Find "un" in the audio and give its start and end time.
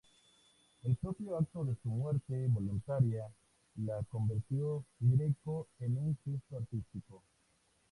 5.95-6.17